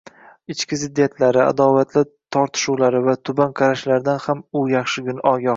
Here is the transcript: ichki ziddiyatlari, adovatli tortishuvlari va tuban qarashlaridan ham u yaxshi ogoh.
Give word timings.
ichki 0.53 0.79
ziddiyatlari, 0.83 1.41
adovatli 1.43 2.03
tortishuvlari 2.37 3.03
va 3.09 3.15
tuban 3.31 3.55
qarashlaridan 3.63 4.23
ham 4.27 4.43
u 4.63 4.67
yaxshi 4.77 5.07
ogoh. 5.17 5.37